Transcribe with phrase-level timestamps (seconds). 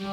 [0.00, 0.04] 我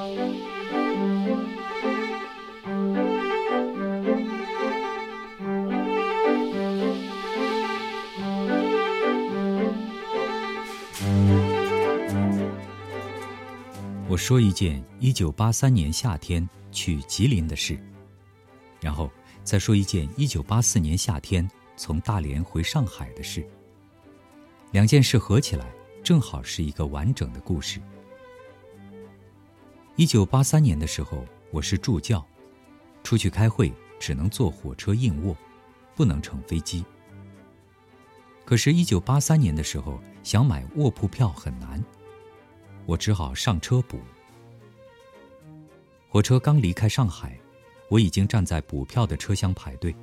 [14.17, 17.77] 说一件一九八三年夏天去吉林的事，
[18.81, 19.11] 然后
[19.43, 21.47] 再说一件一九八四年夏天
[21.77, 23.47] 从大连回上海的事。
[24.71, 25.71] 两件事合起来，
[26.03, 27.79] 正好是一个完整的故事。
[29.97, 32.21] 一九八三年的时候，我是助教，
[33.01, 35.33] 出去开会只能坐火车硬卧，
[35.95, 36.83] 不能乘飞机。
[38.43, 41.81] 可是，一九八三年的时候，想买卧铺票很难。
[42.85, 43.97] 我只好上车补。
[46.09, 47.39] 火车刚离开上海，
[47.89, 49.95] 我已经站在补票的车厢排队。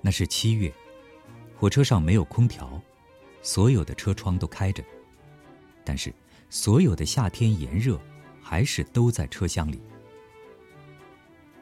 [0.00, 0.74] 那是七月，
[1.56, 2.82] 火车上没有空调，
[3.40, 4.82] 所有的车窗都开着，
[5.84, 6.12] 但是
[6.50, 8.00] 所有的夏天炎热
[8.48, 9.78] 还是都在车厢里。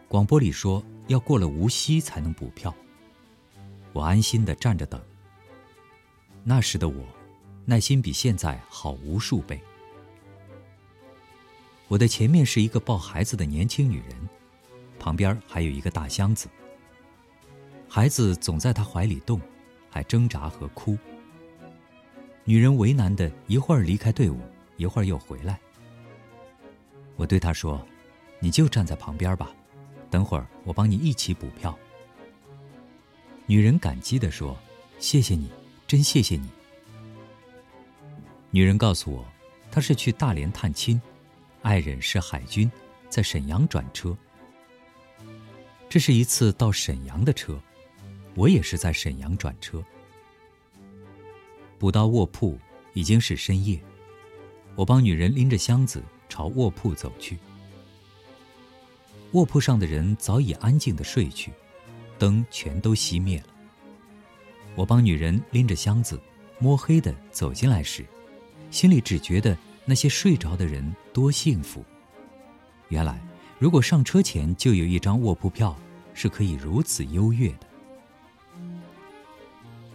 [0.06, 2.72] 广播里说要过了无锡才能补票，
[3.92, 5.02] 我安心的站着等。
[6.44, 7.04] 那时的我，
[7.64, 9.60] 耐心比现在好无数倍。
[11.88, 14.28] 我的前面是一个抱孩子的年轻女人，
[14.96, 16.48] 旁边还有一个大箱子。
[17.88, 19.40] 孩子总在她怀里动，
[19.90, 20.96] 还挣扎和哭。
[22.44, 24.38] 女人为难的一会儿离开队伍，
[24.76, 25.58] 一会儿又回来。
[27.16, 27.84] 我对她说
[28.38, 29.50] ：“你就站在旁边吧，
[30.10, 31.76] 等会儿我帮你一起补票。”
[33.46, 34.56] 女人感激地说
[34.98, 35.50] ：“谢谢你，
[35.86, 36.48] 真谢谢你。”
[38.50, 39.24] 女人告诉我，
[39.70, 41.00] 她是去大连探亲。
[41.62, 42.70] 爱人是海军，
[43.08, 44.16] 在沈阳转车。
[45.88, 47.60] 这是一次到沈阳的车，
[48.36, 49.82] 我也是在沈阳转车。
[51.76, 52.56] 补到卧铺
[52.94, 53.80] 已经是深夜，
[54.76, 57.38] 我帮女人拎着箱子朝卧铺走去。
[59.32, 61.52] 卧铺上的人早已安静的睡去，
[62.18, 63.46] 灯全都熄灭了。
[64.74, 66.20] 我帮女人拎着箱子，
[66.58, 68.04] 摸黑的走进来时，
[68.70, 69.56] 心里只觉得。
[69.88, 71.84] 那些睡着的人多幸福！
[72.88, 73.22] 原来，
[73.56, 75.78] 如果上车前就有一张卧铺票，
[76.12, 77.68] 是可以如此优越的。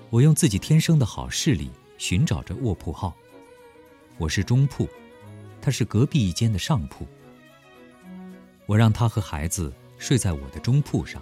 [0.09, 3.13] 我用自己天生的好视力寻找着卧铺号。
[4.18, 4.88] 我是中铺，
[5.62, 7.08] 他是隔壁一间的上铺。
[8.66, 11.22] 我让他和孩子睡在我的中铺上，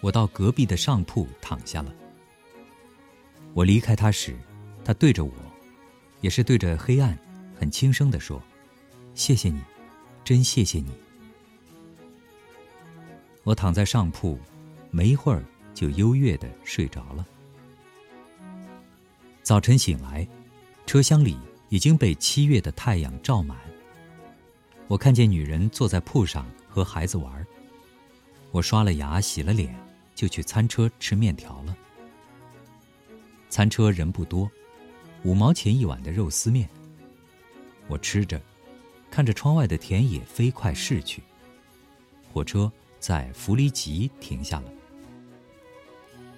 [0.00, 1.94] 我到隔壁的上铺躺下了。
[3.54, 4.36] 我离开他时，
[4.84, 5.32] 他对着我，
[6.20, 7.18] 也是对着黑暗。
[7.54, 8.42] 很轻声地说
[9.14, 9.62] ：“谢谢你，
[10.24, 10.90] 真谢谢你。”
[13.44, 14.36] 我躺在上铺，
[14.90, 17.24] 没一会儿就优越的睡着了。
[19.44, 20.26] 早晨醒来，
[20.86, 21.36] 车厢里
[21.72, 23.56] 已经被七月的太阳照满。
[24.88, 27.46] 我看见女人坐在铺上和孩子玩。
[28.50, 29.74] 我刷了牙，洗了脸，
[30.14, 31.74] 就去餐车吃面条了。
[33.48, 34.50] 餐车人不多，
[35.24, 36.68] 五毛钱一碗的肉丝面。
[37.88, 38.38] 我吃着，
[39.10, 41.22] 看着窗外的田野飞快逝去。
[42.30, 44.70] 火车在弗里吉停下了。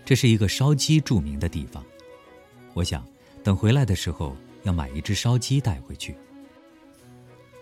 [0.04, 1.84] 这是一个烧鸡著名的地方。
[2.72, 3.04] 我想，
[3.42, 6.16] 等回来的时候要买一只烧鸡带回去。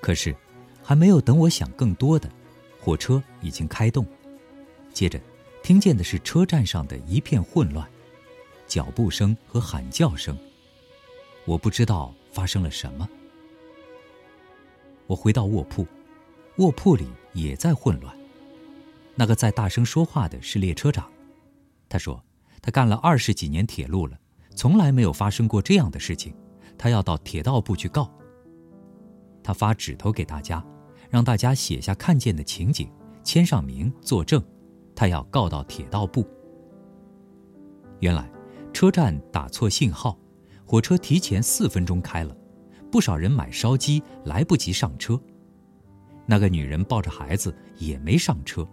[0.00, 0.34] 可是，
[0.82, 2.28] 还没有等我想更多的，
[2.80, 4.04] 火车已经开动。
[4.92, 5.20] 接着，
[5.62, 7.88] 听见的是车站上的一片混乱，
[8.66, 10.36] 脚步声和喊叫声。
[11.44, 13.08] 我不知道发生了什么。
[15.06, 15.86] 我回到卧铺，
[16.56, 18.16] 卧铺里也在混乱。
[19.14, 21.10] 那个在大声说话的是列车长，
[21.88, 22.22] 他说
[22.60, 24.18] 他干了二十几年铁路了，
[24.54, 26.34] 从来没有发生过这样的事情，
[26.82, 28.12] 他要到铁道部去告。
[29.40, 30.64] 他发纸头给大家，
[31.08, 32.90] 让大家写下看见的情景，
[33.22, 34.42] 签上名作证，
[34.92, 36.26] 他要告到铁道部。
[38.00, 38.28] 原来
[38.72, 40.18] 车站打错信号，
[40.66, 42.36] 火车提前四分钟开了。
[42.90, 45.16] 不少人买烧鸡来不及上车，
[46.26, 48.68] 那个女人抱着孩子也没上车，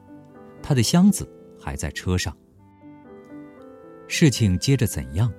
[0.64, 1.32] 她的箱子
[1.62, 2.36] 还在车上。
[4.08, 5.32] 事情接着怎样？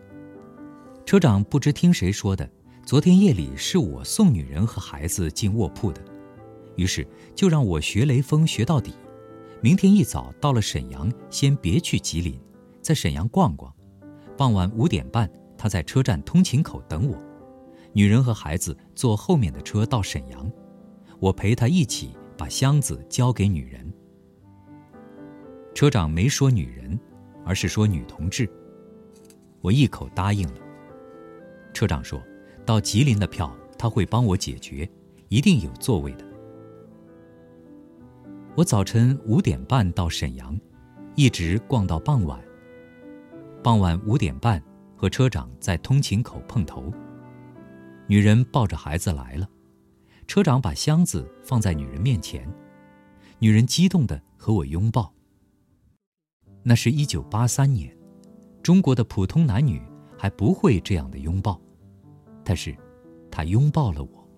[1.04, 2.48] 车长不知听谁说的，
[2.90, 6.02] 昨天夜里是我送女人和孩子进卧铺的，
[6.74, 7.06] 于是
[7.36, 8.92] 就让我学雷锋学到底。
[9.60, 12.36] 明天一早到了沈阳，先别去吉林，
[12.82, 13.72] 在沈阳逛逛，
[14.36, 17.16] 傍晚五点半他在车站通勤口等我。
[17.92, 20.50] 女人和孩子坐后面的车到沈阳，
[21.20, 23.88] 我陪他一起把箱子交给女人。
[25.76, 26.98] 车长没说女人，
[27.44, 28.50] 而是说女同志。
[29.60, 30.54] 我一口答应了。
[31.72, 32.20] 车长说，
[32.70, 34.88] 到吉林的票他会帮我解决，
[35.28, 36.24] 一定有座位的。
[38.54, 40.56] 我早晨五点半到沈阳，
[41.16, 42.40] 一直逛到傍晚。
[43.60, 44.62] 傍晚五点半，
[44.96, 46.92] 和车长在通勤口碰头。
[48.06, 49.50] 女人抱着孩子来了，
[50.28, 52.48] 车长把箱子放在女人面前，
[53.40, 55.12] 女人激动的和我拥抱。
[56.62, 57.92] 那是一九八三年，
[58.62, 59.82] 中国的普通男女
[60.16, 61.60] 还不会这样的拥抱，
[62.50, 62.76] 但是，
[63.30, 64.28] 他拥抱了我。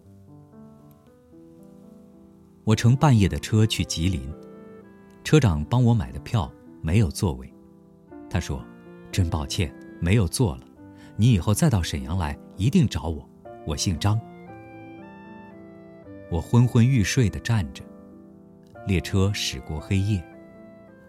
[2.63, 4.31] 我乘半夜的车去吉林，
[5.25, 7.51] 车长帮我买的票没有座位，
[8.29, 8.63] 他说。
[9.11, 10.65] 真抱歉，没有座了。
[11.17, 13.27] 你以后再到沈阳来，一定找我。
[13.67, 14.21] 我姓张。
[16.31, 17.83] 我昏昏欲睡的站着，
[18.87, 20.23] 列车驶过黑夜，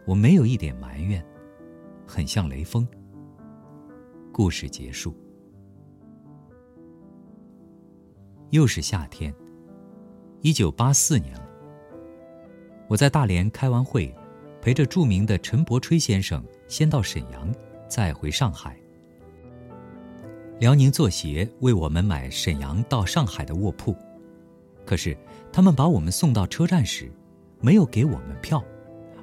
[0.06, 1.22] 我没有一点埋怨，
[2.08, 2.88] 很像雷锋。
[4.32, 5.14] 故事结束。
[8.54, 9.34] 又是夏天，
[10.42, 11.50] 一九八四年了。
[12.88, 14.14] 我在大连开完会，
[14.62, 17.52] 陪着著名的陈伯吹先生先到沈阳。
[17.88, 18.80] 再回上海，
[20.60, 23.96] 辽宁作协为我们买沈阳到上海的卧铺，
[24.86, 25.18] 可是
[25.52, 27.12] 他们把我们送到车站时，
[27.60, 28.64] 没有给我们票，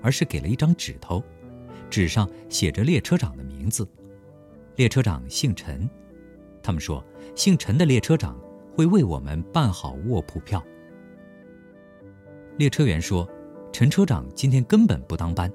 [0.02, 1.22] 而是给了一张纸头，
[1.88, 3.88] 纸上写着列车长的名字，
[4.74, 5.88] 列车长姓陈，
[6.60, 7.04] 他们说
[7.36, 8.36] 姓陈的列车长
[8.74, 10.64] 会为我们办好卧铺票。
[12.56, 13.28] 列车员说，
[13.72, 15.50] 陈车长今天根本不当班，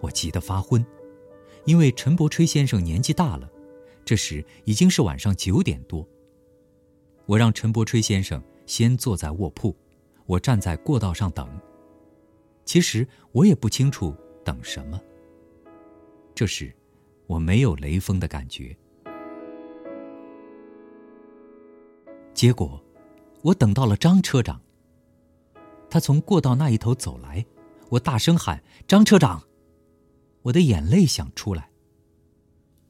[0.00, 0.84] 我急得发昏。
[1.64, 3.50] 因为陈伯吹先生年纪大了，
[4.04, 6.06] 这时已经是晚上九点多。
[7.24, 9.74] 我让陈伯吹先生先坐在卧铺，
[10.26, 11.48] 我站在过道上等。
[12.66, 14.14] 其实我也不清楚
[14.44, 15.00] 等什么。
[16.34, 16.70] 这时，
[17.26, 18.76] 我没有雷锋的感觉。
[22.44, 22.78] 结果，
[23.40, 24.60] 我等到了张车长。
[25.88, 27.42] 他从过道那一头走来，
[27.88, 29.42] 我大声喊：“张车长！”
[30.44, 31.70] 我的眼泪想出来。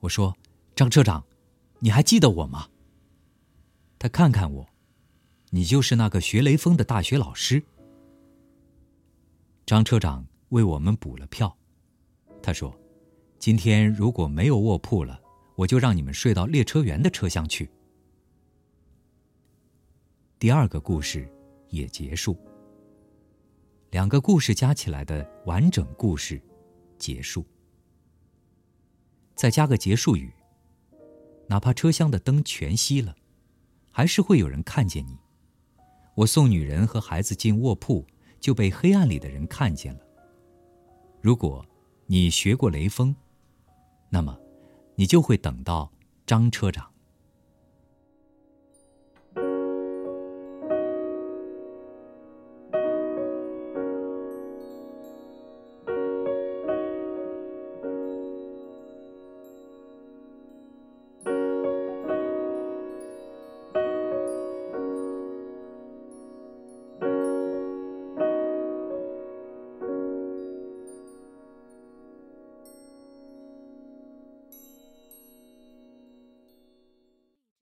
[0.00, 0.36] 我说
[0.74, 1.24] ：“张车长，
[1.78, 2.66] 你还记得我吗？”
[3.96, 4.66] 他看看我，
[5.50, 7.62] 你就是那个学雷锋的大学老师。
[9.64, 11.56] 张车长为我们补了票，
[12.42, 12.76] 他说
[13.38, 15.20] ：“今天如果没有卧铺了，
[15.54, 17.70] 我就让你们睡到列车员的车厢去。”
[20.44, 21.26] 第二个故事
[21.70, 22.36] 也结束。
[23.92, 26.38] 两个故事加起来的完整故事。
[26.98, 27.46] 结束，
[29.34, 30.30] 再加个结束语。
[31.46, 33.16] 哪怕车厢的灯全熄了，
[33.90, 35.16] 还是会有人看见你。
[36.14, 38.06] 我送女人和孩子进卧铺，
[38.38, 40.00] 就被黑暗里的人看见了。
[41.22, 41.64] 如果
[42.04, 43.16] 你学过雷锋，
[44.10, 44.38] 那么
[44.94, 45.90] 你就会等到
[46.26, 46.92] 张车长。